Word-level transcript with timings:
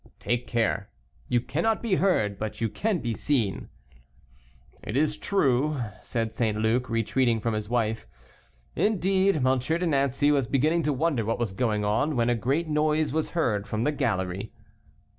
"Take 0.19 0.47
care, 0.47 0.89
you 1.27 1.39
cannot 1.39 1.79
be 1.83 1.93
heard, 1.97 2.39
but 2.39 2.59
you 2.59 2.69
can 2.69 3.01
be 3.01 3.13
seen." 3.13 3.69
"It 4.81 4.97
is 4.97 5.15
true," 5.15 5.79
said 6.01 6.33
St. 6.33 6.57
Luc, 6.57 6.89
retreating 6.89 7.39
from 7.39 7.53
his 7.53 7.69
wife. 7.69 8.07
Indeed, 8.75 9.45
M. 9.45 9.59
de 9.59 9.85
Nancey 9.85 10.31
was 10.31 10.47
beginning 10.47 10.81
to 10.81 10.91
wonder 10.93 11.23
what 11.23 11.37
was 11.37 11.53
going 11.53 11.85
on, 11.85 12.15
when 12.15 12.31
a 12.31 12.35
great 12.35 12.67
noise 12.67 13.13
was 13.13 13.29
heard 13.37 13.67
from 13.67 13.83
the 13.83 13.91
gallery. 13.91 14.51